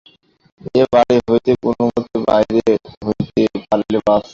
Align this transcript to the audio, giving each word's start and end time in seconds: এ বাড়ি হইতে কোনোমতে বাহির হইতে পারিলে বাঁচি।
এ 0.75 0.83
বাড়ি 0.93 1.17
হইতে 1.25 1.51
কোনোমতে 1.63 2.17
বাহির 2.27 2.49
হইতে 2.55 2.73
পারিলে 3.61 3.99
বাঁচি। 4.07 4.29